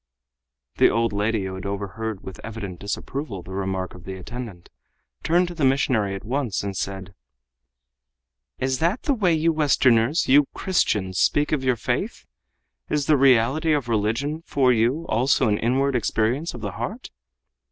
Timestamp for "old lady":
0.89-1.45